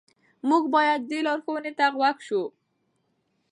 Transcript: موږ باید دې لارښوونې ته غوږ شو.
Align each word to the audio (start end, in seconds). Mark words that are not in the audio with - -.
موږ 0.49 0.63
باید 0.75 1.01
دې 1.09 1.19
لارښوونې 1.27 1.71
ته 1.77 1.85
غوږ 1.95 2.17
شو. 2.27 2.43